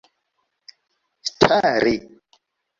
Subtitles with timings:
[1.43, 1.95] stari